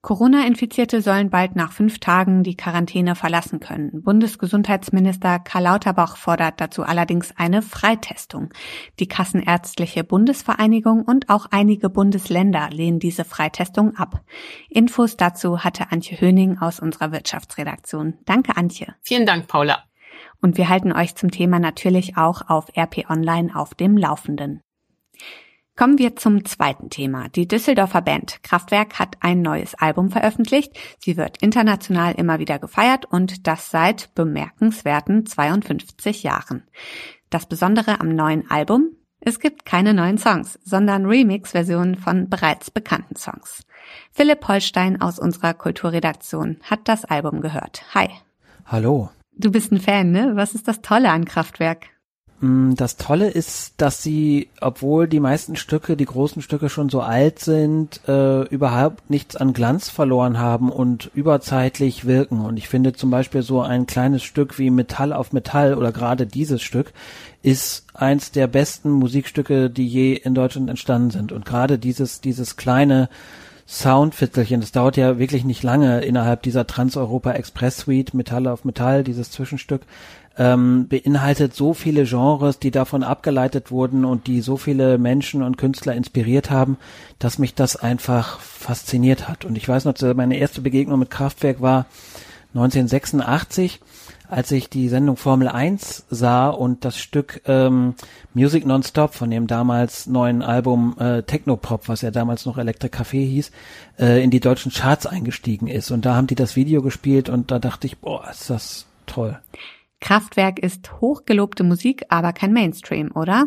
Corona-Infizierte 0.00 1.00
sollen 1.00 1.30
bald 1.30 1.56
nach 1.56 1.72
fünf 1.72 1.98
Tagen 1.98 2.44
die 2.44 2.56
Quarantäne 2.56 3.16
verlassen 3.16 3.58
können. 3.58 4.02
Bundesgesundheitsminister 4.02 5.38
Karl 5.38 5.64
Lauterbach 5.64 6.18
fordert 6.18 6.60
dazu 6.60 6.84
allerdings 6.84 7.32
eine 7.36 7.62
Freitestung. 7.62 8.50
Die 9.00 9.08
Kassenärztliche 9.08 10.04
Bundesvereinigung 10.04 11.02
und 11.02 11.30
auch 11.30 11.46
einige 11.50 11.88
Bundesländer 11.88 12.68
lehnen 12.70 13.00
diese 13.00 13.24
Freitestung 13.24 13.96
ab. 13.96 14.20
Infos 14.68 15.16
dazu 15.16 15.64
hatte 15.64 15.90
Antje 15.90 16.20
Höning 16.20 16.58
aus 16.58 16.80
unserer 16.80 17.10
Wirtschaftsredaktion. 17.10 18.18
Danke, 18.26 18.56
Antje. 18.56 18.94
Vielen 19.00 19.24
Dank, 19.24 19.48
Paula. 19.48 19.84
Und 20.44 20.58
wir 20.58 20.68
halten 20.68 20.92
euch 20.92 21.14
zum 21.14 21.30
Thema 21.30 21.58
natürlich 21.58 22.18
auch 22.18 22.50
auf 22.50 22.66
RP 22.76 23.08
Online 23.08 23.56
auf 23.56 23.72
dem 23.74 23.96
Laufenden. 23.96 24.60
Kommen 25.74 25.96
wir 25.96 26.16
zum 26.16 26.44
zweiten 26.44 26.90
Thema. 26.90 27.30
Die 27.30 27.48
Düsseldorfer 27.48 28.02
Band 28.02 28.42
Kraftwerk 28.42 28.98
hat 28.98 29.16
ein 29.20 29.40
neues 29.40 29.74
Album 29.74 30.10
veröffentlicht. 30.10 30.78
Sie 30.98 31.16
wird 31.16 31.38
international 31.38 32.12
immer 32.16 32.40
wieder 32.40 32.58
gefeiert 32.58 33.06
und 33.06 33.46
das 33.46 33.70
seit 33.70 34.14
bemerkenswerten 34.14 35.24
52 35.24 36.24
Jahren. 36.24 36.64
Das 37.30 37.46
Besondere 37.46 38.00
am 38.00 38.10
neuen 38.10 38.50
Album? 38.50 38.90
Es 39.20 39.40
gibt 39.40 39.64
keine 39.64 39.94
neuen 39.94 40.18
Songs, 40.18 40.58
sondern 40.62 41.06
Remix-Versionen 41.06 41.94
von 41.94 42.28
bereits 42.28 42.70
bekannten 42.70 43.16
Songs. 43.16 43.64
Philipp 44.12 44.46
Holstein 44.46 45.00
aus 45.00 45.18
unserer 45.18 45.54
Kulturredaktion 45.54 46.58
hat 46.64 46.80
das 46.84 47.06
Album 47.06 47.40
gehört. 47.40 47.94
Hi. 47.94 48.10
Hallo. 48.66 49.08
Du 49.36 49.50
bist 49.50 49.72
ein 49.72 49.80
Fan, 49.80 50.10
ne? 50.10 50.32
Was 50.34 50.54
ist 50.54 50.68
das 50.68 50.80
Tolle 50.80 51.10
an 51.10 51.24
Kraftwerk? 51.24 51.86
Mm, 52.40 52.74
das 52.74 52.96
Tolle 52.96 53.30
ist, 53.30 53.74
dass 53.78 54.02
sie, 54.02 54.48
obwohl 54.60 55.08
die 55.08 55.20
meisten 55.20 55.56
Stücke, 55.56 55.96
die 55.96 56.04
großen 56.04 56.42
Stücke 56.42 56.68
schon 56.68 56.88
so 56.88 57.00
alt 57.00 57.38
sind, 57.38 58.00
äh, 58.06 58.42
überhaupt 58.48 59.08
nichts 59.08 59.34
an 59.34 59.52
Glanz 59.52 59.88
verloren 59.88 60.38
haben 60.38 60.70
und 60.70 61.10
überzeitlich 61.14 62.04
wirken. 62.04 62.44
Und 62.44 62.56
ich 62.56 62.68
finde 62.68 62.92
zum 62.92 63.10
Beispiel 63.10 63.42
so 63.42 63.62
ein 63.62 63.86
kleines 63.86 64.22
Stück 64.22 64.58
wie 64.58 64.70
Metall 64.70 65.12
auf 65.12 65.32
Metall 65.32 65.74
oder 65.74 65.90
gerade 65.90 66.26
dieses 66.26 66.62
Stück 66.62 66.92
ist 67.42 67.86
eins 67.94 68.30
der 68.30 68.46
besten 68.46 68.90
Musikstücke, 68.90 69.70
die 69.70 69.86
je 69.86 70.14
in 70.14 70.34
Deutschland 70.34 70.68
entstanden 70.68 71.10
sind. 71.10 71.32
Und 71.32 71.44
gerade 71.44 71.78
dieses, 71.78 72.20
dieses 72.20 72.56
kleine 72.56 73.08
Soundviertelchen. 73.66 74.60
Das 74.60 74.72
dauert 74.72 74.96
ja 74.96 75.18
wirklich 75.18 75.44
nicht 75.44 75.62
lange 75.62 76.00
innerhalb 76.02 76.42
dieser 76.42 76.66
Trans-Europa 76.66 77.32
Express 77.32 77.78
Suite, 77.78 78.14
Metall 78.14 78.46
auf 78.46 78.64
Metall, 78.64 79.04
dieses 79.04 79.30
Zwischenstück, 79.30 79.82
ähm, 80.36 80.88
beinhaltet 80.88 81.54
so 81.54 81.74
viele 81.74 82.04
Genres, 82.04 82.58
die 82.58 82.70
davon 82.70 83.02
abgeleitet 83.02 83.70
wurden 83.70 84.04
und 84.04 84.26
die 84.26 84.40
so 84.40 84.56
viele 84.56 84.98
Menschen 84.98 85.42
und 85.42 85.56
Künstler 85.56 85.94
inspiriert 85.94 86.50
haben, 86.50 86.76
dass 87.18 87.38
mich 87.38 87.54
das 87.54 87.76
einfach 87.76 88.40
fasziniert 88.40 89.28
hat. 89.28 89.44
Und 89.44 89.56
ich 89.56 89.68
weiß 89.68 89.84
noch, 89.84 89.94
meine 90.14 90.36
erste 90.36 90.60
Begegnung 90.60 90.98
mit 90.98 91.10
Kraftwerk 91.10 91.60
war 91.62 91.86
1986 92.54 93.80
als 94.28 94.50
ich 94.50 94.70
die 94.70 94.88
Sendung 94.88 95.16
Formel 95.16 95.48
1 95.48 96.06
sah 96.08 96.48
und 96.48 96.84
das 96.84 96.98
Stück 96.98 97.42
ähm, 97.46 97.94
Music 98.32 98.66
Nonstop 98.66 99.14
von 99.14 99.30
dem 99.30 99.46
damals 99.46 100.06
neuen 100.06 100.42
Album 100.42 100.96
äh, 100.98 101.22
Technopop, 101.22 101.88
was 101.88 102.02
ja 102.02 102.10
damals 102.10 102.46
noch 102.46 102.58
Electric 102.58 102.96
Café 102.96 103.24
hieß, 103.24 103.50
äh, 103.98 104.24
in 104.24 104.30
die 104.30 104.40
deutschen 104.40 104.72
Charts 104.72 105.06
eingestiegen 105.06 105.68
ist. 105.68 105.90
Und 105.90 106.06
da 106.06 106.16
haben 106.16 106.26
die 106.26 106.34
das 106.34 106.56
Video 106.56 106.82
gespielt 106.82 107.28
und 107.28 107.50
da 107.50 107.58
dachte 107.58 107.86
ich, 107.86 107.98
boah, 107.98 108.28
ist 108.30 108.50
das 108.50 108.86
toll. 109.06 109.38
Kraftwerk 110.00 110.58
ist 110.58 111.00
hochgelobte 111.00 111.62
Musik, 111.62 112.06
aber 112.08 112.32
kein 112.32 112.52
Mainstream, 112.52 113.12
oder? 113.14 113.46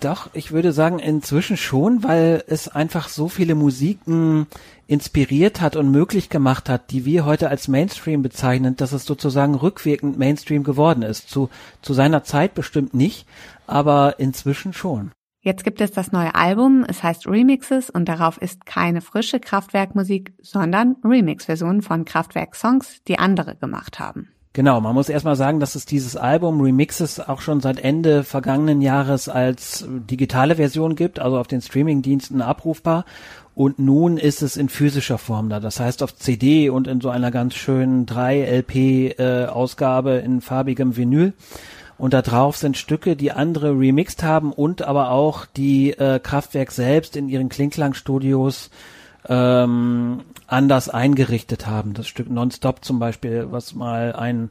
Doch, 0.00 0.28
ich 0.34 0.52
würde 0.52 0.72
sagen 0.72 0.98
inzwischen 0.98 1.56
schon, 1.56 2.04
weil 2.04 2.44
es 2.48 2.68
einfach 2.68 3.08
so 3.08 3.28
viele 3.28 3.54
Musiken 3.54 4.46
inspiriert 4.86 5.60
hat 5.60 5.74
und 5.74 5.90
möglich 5.90 6.28
gemacht 6.28 6.68
hat, 6.68 6.90
die 6.90 7.04
wir 7.04 7.24
heute 7.24 7.48
als 7.48 7.66
Mainstream 7.66 8.22
bezeichnen, 8.22 8.76
dass 8.76 8.92
es 8.92 9.04
sozusagen 9.04 9.54
rückwirkend 9.54 10.18
Mainstream 10.18 10.64
geworden 10.64 11.02
ist. 11.02 11.30
Zu, 11.30 11.48
zu 11.82 11.94
seiner 11.94 12.24
Zeit 12.24 12.54
bestimmt 12.54 12.94
nicht, 12.94 13.26
aber 13.66 14.16
inzwischen 14.18 14.72
schon. 14.72 15.12
Jetzt 15.40 15.64
gibt 15.64 15.80
es 15.80 15.92
das 15.92 16.12
neue 16.12 16.34
Album, 16.34 16.84
es 16.86 17.02
heißt 17.02 17.26
Remixes 17.26 17.88
und 17.88 18.08
darauf 18.08 18.36
ist 18.36 18.66
keine 18.66 19.00
frische 19.00 19.40
Kraftwerkmusik, 19.40 20.34
sondern 20.42 20.96
Remix-Versionen 21.04 21.82
von 21.82 22.04
Kraftwerk-Songs, 22.04 23.02
die 23.06 23.18
andere 23.18 23.54
gemacht 23.54 24.00
haben. 24.00 24.28
Genau, 24.56 24.80
man 24.80 24.94
muss 24.94 25.10
erstmal 25.10 25.36
sagen, 25.36 25.60
dass 25.60 25.74
es 25.74 25.84
dieses 25.84 26.16
Album 26.16 26.62
Remixes 26.62 27.20
auch 27.20 27.42
schon 27.42 27.60
seit 27.60 27.78
Ende 27.78 28.24
vergangenen 28.24 28.80
Jahres 28.80 29.28
als 29.28 29.84
digitale 29.86 30.56
Version 30.56 30.96
gibt, 30.96 31.18
also 31.18 31.38
auf 31.38 31.46
den 31.46 31.60
Streamingdiensten 31.60 32.40
abrufbar. 32.40 33.04
Und 33.54 33.78
nun 33.78 34.16
ist 34.16 34.40
es 34.40 34.56
in 34.56 34.70
physischer 34.70 35.18
Form 35.18 35.50
da. 35.50 35.60
Das 35.60 35.78
heißt 35.78 36.02
auf 36.02 36.16
CD 36.16 36.70
und 36.70 36.88
in 36.88 37.02
so 37.02 37.10
einer 37.10 37.30
ganz 37.30 37.54
schönen 37.54 38.06
3-LP-Ausgabe 38.06 40.22
äh, 40.22 40.24
in 40.24 40.40
farbigem 40.40 40.96
Vinyl. 40.96 41.34
Und 41.98 42.14
da 42.14 42.22
drauf 42.22 42.56
sind 42.56 42.78
Stücke, 42.78 43.14
die 43.14 43.32
andere 43.32 43.78
remixed 43.78 44.22
haben 44.22 44.54
und 44.54 44.80
aber 44.80 45.10
auch 45.10 45.44
die 45.44 45.90
äh, 45.90 46.18
Kraftwerk 46.18 46.72
selbst 46.72 47.14
in 47.14 47.28
ihren 47.28 47.50
Klingklang-Studios 47.50 48.70
ähm, 49.28 50.22
anders 50.46 50.88
eingerichtet 50.88 51.66
haben. 51.66 51.94
Das 51.94 52.06
Stück 52.06 52.30
Nonstop 52.30 52.84
zum 52.84 52.98
Beispiel, 52.98 53.46
was 53.50 53.74
mal 53.74 54.12
ein 54.14 54.50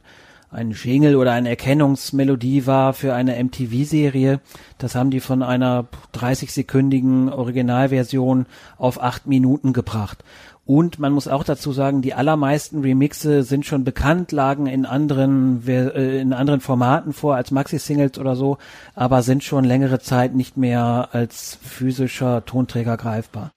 ein 0.50 0.70
Jingle 0.70 1.16
oder 1.16 1.32
eine 1.32 1.48
Erkennungsmelodie 1.48 2.66
war 2.66 2.94
für 2.94 3.14
eine 3.14 3.42
MTV-Serie. 3.42 4.40
Das 4.78 4.94
haben 4.94 5.10
die 5.10 5.20
von 5.20 5.42
einer 5.42 5.86
30-sekündigen 6.14 7.30
Originalversion 7.30 8.46
auf 8.78 9.02
acht 9.02 9.26
Minuten 9.26 9.72
gebracht. 9.72 10.22
Und 10.64 10.98
man 10.98 11.12
muss 11.12 11.28
auch 11.28 11.44
dazu 11.44 11.72
sagen, 11.72 12.02
die 12.02 12.14
allermeisten 12.14 12.80
Remixe 12.80 13.44
sind 13.44 13.66
schon 13.66 13.84
bekannt, 13.84 14.32
lagen 14.32 14.66
in 14.66 14.84
anderen, 14.84 15.62
äh, 15.68 16.20
in 16.20 16.32
anderen 16.32 16.60
Formaten 16.60 17.12
vor 17.12 17.36
als 17.36 17.52
Maxi-Singles 17.52 18.18
oder 18.18 18.34
so, 18.34 18.58
aber 18.96 19.22
sind 19.22 19.44
schon 19.44 19.64
längere 19.64 20.00
Zeit 20.00 20.34
nicht 20.34 20.56
mehr 20.56 21.10
als 21.12 21.56
physischer 21.62 22.44
Tonträger 22.44 22.96
greifbar. 22.96 23.52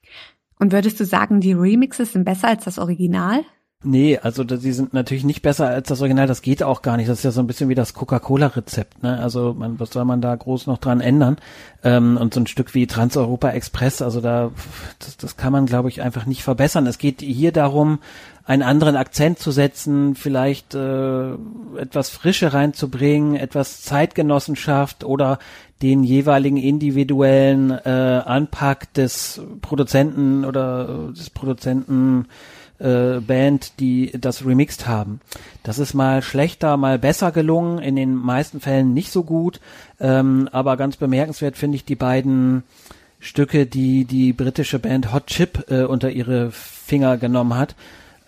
Und 0.60 0.72
würdest 0.72 1.00
du 1.00 1.04
sagen, 1.04 1.40
die 1.40 1.54
Remixes 1.54 2.12
sind 2.12 2.24
besser 2.24 2.48
als 2.48 2.64
das 2.64 2.78
Original? 2.78 3.44
Nee, 3.82 4.18
also 4.18 4.44
die 4.44 4.72
sind 4.72 4.92
natürlich 4.92 5.24
nicht 5.24 5.40
besser 5.40 5.68
als 5.68 5.88
das 5.88 6.02
Original, 6.02 6.26
das 6.26 6.42
geht 6.42 6.62
auch 6.62 6.82
gar 6.82 6.98
nicht. 6.98 7.08
Das 7.08 7.18
ist 7.18 7.24
ja 7.24 7.30
so 7.30 7.40
ein 7.40 7.46
bisschen 7.46 7.70
wie 7.70 7.74
das 7.74 7.94
Coca-Cola-Rezept, 7.94 9.02
ne? 9.02 9.18
Also 9.18 9.54
man, 9.54 9.80
was 9.80 9.88
soll 9.88 10.04
man 10.04 10.20
da 10.20 10.36
groß 10.36 10.66
noch 10.66 10.76
dran 10.76 11.00
ändern? 11.00 11.38
Ähm, 11.82 12.18
und 12.18 12.34
so 12.34 12.40
ein 12.40 12.46
Stück 12.46 12.74
wie 12.74 12.86
Trans-Europa 12.86 13.48
Express, 13.52 14.02
also 14.02 14.20
da, 14.20 14.50
das, 14.98 15.16
das 15.16 15.38
kann 15.38 15.52
man, 15.52 15.64
glaube 15.64 15.88
ich, 15.88 16.02
einfach 16.02 16.26
nicht 16.26 16.42
verbessern. 16.42 16.86
Es 16.86 16.98
geht 16.98 17.22
hier 17.22 17.52
darum, 17.52 18.00
einen 18.44 18.62
anderen 18.62 18.96
Akzent 18.96 19.38
zu 19.38 19.50
setzen, 19.50 20.14
vielleicht 20.14 20.74
äh, 20.74 21.30
etwas 21.78 22.10
Frische 22.10 22.52
reinzubringen, 22.52 23.34
etwas 23.34 23.80
Zeitgenossenschaft 23.80 25.04
oder 25.04 25.38
den 25.80 26.04
jeweiligen 26.04 26.58
individuellen 26.58 27.70
äh, 27.70 28.22
Anpack 28.26 28.92
des 28.92 29.40
Produzenten 29.62 30.44
oder 30.44 31.12
des 31.16 31.30
Produzenten 31.30 32.26
äh, 32.80 33.20
Band, 33.20 33.78
die 33.78 34.12
das 34.18 34.44
remixed 34.44 34.86
haben. 34.86 35.20
Das 35.62 35.78
ist 35.78 35.94
mal 35.94 36.22
schlechter, 36.22 36.76
mal 36.76 36.98
besser 36.98 37.30
gelungen, 37.30 37.78
in 37.78 37.96
den 37.96 38.14
meisten 38.14 38.60
Fällen 38.60 38.94
nicht 38.94 39.12
so 39.12 39.22
gut, 39.22 39.60
ähm, 40.00 40.48
aber 40.52 40.76
ganz 40.76 40.96
bemerkenswert 40.96 41.56
finde 41.56 41.76
ich 41.76 41.84
die 41.84 41.96
beiden 41.96 42.64
Stücke, 43.18 43.66
die 43.66 44.06
die 44.06 44.32
britische 44.32 44.78
Band 44.78 45.12
Hot 45.12 45.26
Chip 45.26 45.70
äh, 45.70 45.84
unter 45.84 46.10
ihre 46.10 46.50
Finger 46.50 47.18
genommen 47.18 47.54
hat. 47.54 47.76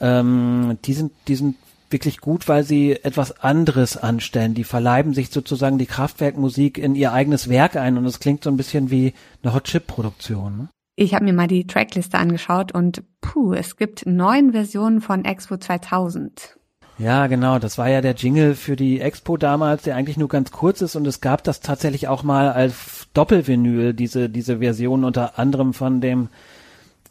Ähm, 0.00 0.78
die 0.84 0.92
sind, 0.92 1.12
die 1.28 1.36
sind 1.36 1.56
wirklich 1.92 2.20
gut, 2.20 2.48
weil 2.48 2.64
sie 2.64 2.92
etwas 2.92 3.40
anderes 3.40 3.96
anstellen. 3.96 4.54
Die 4.54 4.64
verleiben 4.64 5.14
sich 5.14 5.30
sozusagen 5.30 5.78
die 5.78 5.86
Kraftwerkmusik 5.86 6.78
in 6.78 6.94
ihr 6.94 7.12
eigenes 7.12 7.48
Werk 7.48 7.76
ein 7.76 7.96
und 7.96 8.06
es 8.06 8.20
klingt 8.20 8.44
so 8.44 8.50
ein 8.50 8.56
bisschen 8.56 8.90
wie 8.90 9.14
eine 9.42 9.54
Hot 9.54 9.64
Chip 9.64 9.86
Produktion. 9.86 10.58
Ne? 10.58 10.68
Ich 10.94 11.14
habe 11.14 11.24
mir 11.24 11.32
mal 11.32 11.46
die 11.46 11.66
Trackliste 11.66 12.18
angeschaut 12.18 12.72
und 12.72 13.02
puh, 13.20 13.54
es 13.54 13.76
gibt 13.76 14.06
neun 14.06 14.52
Versionen 14.52 15.00
von 15.00 15.24
Expo 15.24 15.56
2000. 15.56 16.58
Ja, 16.98 17.26
genau. 17.26 17.58
Das 17.58 17.78
war 17.78 17.88
ja 17.88 18.00
der 18.00 18.14
Jingle 18.14 18.54
für 18.54 18.76
die 18.76 19.00
Expo 19.00 19.36
damals, 19.36 19.82
der 19.82 19.96
eigentlich 19.96 20.18
nur 20.18 20.28
ganz 20.28 20.50
kurz 20.52 20.82
ist 20.82 20.94
und 20.94 21.06
es 21.06 21.20
gab 21.20 21.42
das 21.42 21.60
tatsächlich 21.60 22.08
auch 22.08 22.22
mal 22.22 22.52
als 22.52 23.08
Doppelvinyl, 23.14 23.94
diese, 23.94 24.28
diese 24.28 24.58
Version 24.58 25.04
unter 25.04 25.38
anderem 25.38 25.72
von 25.72 26.00
dem 26.00 26.28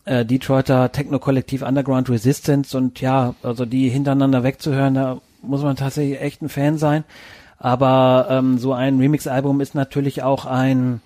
äh, 0.05 0.25
Detroiter 0.25 0.91
Techno-Kollektiv 0.91 1.63
Underground 1.63 2.09
Resistance 2.09 2.77
und 2.77 3.01
ja, 3.01 3.35
also 3.41 3.65
die 3.65 3.89
hintereinander 3.89 4.43
wegzuhören, 4.43 4.93
da 4.93 5.21
muss 5.41 5.63
man 5.63 5.75
tatsächlich 5.75 6.21
echt 6.21 6.41
ein 6.41 6.49
Fan 6.49 6.77
sein. 6.77 7.03
Aber 7.57 8.27
ähm, 8.29 8.57
so 8.57 8.73
ein 8.73 8.99
Remix-Album 8.99 9.61
ist 9.61 9.75
natürlich 9.75 10.23
auch 10.23 10.45
ein 10.45 11.01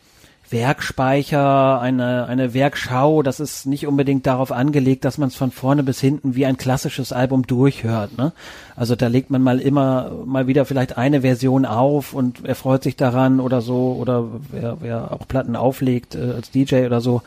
Werkspeicher, 0.50 1.82
eine, 1.82 2.28
eine 2.28 2.54
Werkschau, 2.54 3.24
das 3.24 3.40
ist 3.40 3.66
nicht 3.66 3.88
unbedingt 3.88 4.26
darauf 4.26 4.52
angelegt, 4.52 5.06
dass 5.06 5.18
man 5.18 5.30
es 5.30 5.36
von 5.36 5.52
vorne 5.52 5.84
bis 5.84 6.00
hinten 6.00 6.36
wie 6.36 6.46
ein 6.46 6.58
klassisches 6.58 7.12
Album 7.12 7.48
durchhört. 7.48 8.18
Ne? 8.18 8.32
Also 8.76 8.96
da 8.96 9.08
legt 9.08 9.30
man 9.30 9.42
mal 9.42 9.60
immer 9.60 10.12
mal 10.26 10.48
wieder 10.48 10.66
vielleicht 10.66 10.98
eine 10.98 11.22
Version 11.22 11.66
auf 11.66 12.14
und 12.14 12.46
erfreut 12.46 12.84
sich 12.84 12.96
daran 12.96 13.40
oder 13.40 13.62
so, 13.62 13.98
oder 14.00 14.26
wer, 14.52 14.78
wer 14.82 15.12
auch 15.12 15.28
Platten 15.28 15.56
auflegt 15.56 16.16
äh, 16.16 16.34
als 16.36 16.52
DJ 16.52 16.86
oder 16.86 17.02
so, 17.02 17.22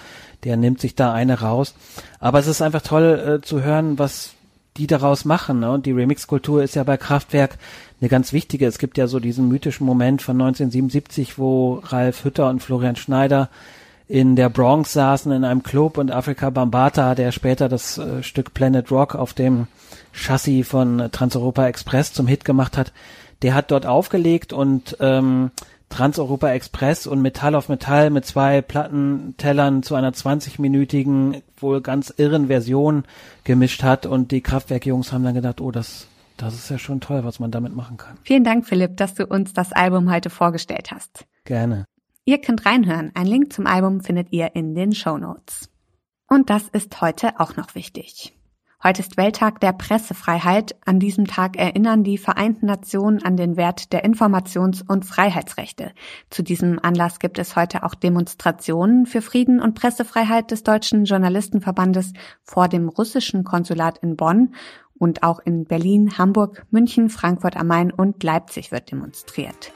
der 0.44 0.56
nimmt 0.56 0.80
sich 0.80 0.94
da 0.94 1.12
eine 1.12 1.40
raus. 1.40 1.74
Aber 2.20 2.38
es 2.38 2.46
ist 2.46 2.62
einfach 2.62 2.82
toll 2.82 3.40
äh, 3.40 3.46
zu 3.46 3.62
hören, 3.62 3.98
was 3.98 4.34
die 4.78 4.86
daraus 4.86 5.24
machen. 5.24 5.60
Ne? 5.60 5.70
Und 5.70 5.86
die 5.86 5.92
Remix-Kultur 5.92 6.62
ist 6.62 6.76
ja 6.76 6.84
bei 6.84 6.96
Kraftwerk 6.96 7.58
eine 8.00 8.08
ganz 8.08 8.32
wichtige. 8.32 8.66
Es 8.66 8.78
gibt 8.78 8.96
ja 8.96 9.06
so 9.06 9.20
diesen 9.20 9.48
mythischen 9.48 9.84
Moment 9.84 10.22
von 10.22 10.36
1977, 10.40 11.38
wo 11.38 11.82
Ralf 11.84 12.24
Hütter 12.24 12.48
und 12.48 12.62
Florian 12.62 12.96
Schneider 12.96 13.50
in 14.08 14.36
der 14.36 14.48
Bronx 14.48 14.94
saßen 14.94 15.30
in 15.32 15.44
einem 15.44 15.62
Club 15.62 15.98
und 15.98 16.10
Afrika 16.10 16.48
Bambata, 16.48 17.14
der 17.14 17.30
später 17.30 17.68
das 17.68 17.98
äh, 17.98 18.22
Stück 18.22 18.54
Planet 18.54 18.90
Rock 18.90 19.14
auf 19.14 19.34
dem 19.34 19.66
Chassis 20.12 20.66
von 20.66 21.10
Transeuropa 21.12 21.66
Express 21.66 22.14
zum 22.14 22.26
Hit 22.26 22.46
gemacht 22.46 22.78
hat, 22.78 22.92
der 23.42 23.54
hat 23.54 23.70
dort 23.70 23.84
aufgelegt 23.84 24.52
und 24.52 24.96
ähm, 25.00 25.50
Transeuropa 25.88 26.50
Express 26.50 27.06
und 27.06 27.22
Metall 27.22 27.54
auf 27.54 27.68
Metall 27.68 28.10
mit 28.10 28.26
zwei 28.26 28.60
Plattentellern 28.62 29.82
zu 29.82 29.94
einer 29.94 30.12
20-minütigen, 30.12 31.42
wohl 31.56 31.80
ganz 31.80 32.12
irren 32.16 32.48
Version 32.48 33.04
gemischt 33.44 33.82
hat 33.82 34.06
und 34.06 34.30
die 34.30 34.40
Kraftwerkjungs 34.40 35.12
haben 35.12 35.24
dann 35.24 35.34
gedacht, 35.34 35.60
oh, 35.60 35.70
das 35.70 36.08
das 36.38 36.54
ist 36.54 36.70
ja 36.70 36.78
schon 36.78 37.00
toll, 37.00 37.24
was 37.24 37.40
man 37.40 37.50
damit 37.50 37.74
machen 37.74 37.96
kann. 37.96 38.16
Vielen 38.22 38.44
Dank, 38.44 38.64
Philipp, 38.64 38.96
dass 38.96 39.14
du 39.14 39.26
uns 39.26 39.52
das 39.52 39.72
Album 39.72 40.10
heute 40.10 40.30
vorgestellt 40.30 40.92
hast. 40.92 41.26
Gerne. 41.44 41.84
Ihr 42.24 42.40
könnt 42.40 42.64
reinhören. 42.64 43.10
Ein 43.14 43.26
Link 43.26 43.52
zum 43.52 43.66
Album 43.66 44.02
findet 44.02 44.32
ihr 44.32 44.54
in 44.54 44.74
den 44.74 44.92
Show 44.92 45.18
Notes. 45.18 45.68
Und 46.28 46.48
das 46.48 46.68
ist 46.68 47.00
heute 47.00 47.40
auch 47.40 47.56
noch 47.56 47.74
wichtig. 47.74 48.37
Heute 48.80 49.02
ist 49.02 49.16
Welttag 49.16 49.58
der 49.58 49.72
Pressefreiheit. 49.72 50.76
An 50.84 51.00
diesem 51.00 51.26
Tag 51.26 51.56
erinnern 51.56 52.04
die 52.04 52.16
Vereinten 52.16 52.66
Nationen 52.66 53.20
an 53.24 53.36
den 53.36 53.56
Wert 53.56 53.92
der 53.92 54.04
Informations- 54.04 54.84
und 54.86 55.04
Freiheitsrechte. 55.04 55.90
Zu 56.30 56.44
diesem 56.44 56.78
Anlass 56.80 57.18
gibt 57.18 57.40
es 57.40 57.56
heute 57.56 57.82
auch 57.82 57.96
Demonstrationen 57.96 59.06
für 59.06 59.20
Frieden 59.20 59.60
und 59.60 59.74
Pressefreiheit 59.74 60.52
des 60.52 60.62
Deutschen 60.62 61.06
Journalistenverbandes 61.06 62.12
vor 62.44 62.68
dem 62.68 62.88
russischen 62.88 63.42
Konsulat 63.42 63.98
in 63.98 64.14
Bonn 64.14 64.54
und 64.96 65.24
auch 65.24 65.40
in 65.40 65.64
Berlin, 65.64 66.16
Hamburg, 66.16 66.64
München, 66.70 67.10
Frankfurt 67.10 67.56
am 67.56 67.66
Main 67.66 67.90
und 67.90 68.22
Leipzig 68.22 68.70
wird 68.70 68.92
demonstriert. 68.92 69.72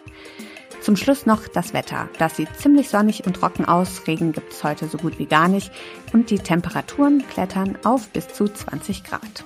Zum 0.82 0.96
Schluss 0.96 1.26
noch 1.26 1.46
das 1.46 1.72
Wetter. 1.74 2.08
Das 2.18 2.36
sieht 2.36 2.56
ziemlich 2.56 2.88
sonnig 2.88 3.24
und 3.24 3.34
trocken 3.34 3.64
aus. 3.64 4.06
Regen 4.08 4.32
gibt's 4.32 4.64
heute 4.64 4.88
so 4.88 4.98
gut 4.98 5.18
wie 5.18 5.26
gar 5.26 5.46
nicht. 5.46 5.70
Und 6.12 6.30
die 6.30 6.40
Temperaturen 6.40 7.24
klettern 7.28 7.78
auf 7.84 8.08
bis 8.08 8.28
zu 8.28 8.48
20 8.48 9.04
Grad. 9.04 9.44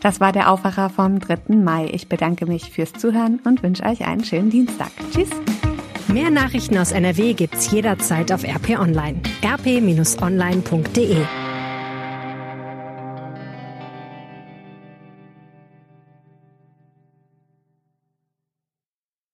Das 0.00 0.20
war 0.20 0.32
der 0.32 0.50
Aufwacher 0.50 0.90
vom 0.90 1.20
3. 1.20 1.54
Mai. 1.54 1.88
Ich 1.92 2.08
bedanke 2.08 2.46
mich 2.46 2.70
fürs 2.70 2.92
Zuhören 2.92 3.40
und 3.44 3.62
wünsche 3.62 3.84
euch 3.84 4.04
einen 4.04 4.24
schönen 4.24 4.50
Dienstag. 4.50 4.90
Tschüss. 5.12 5.30
Mehr 6.08 6.30
Nachrichten 6.30 6.76
aus 6.76 6.92
NRW 6.92 7.34
gibt's 7.34 7.70
jederzeit 7.70 8.32
auf 8.32 8.44
RP 8.44 8.78
Online. 8.78 9.22
rp-online.de 9.42 11.24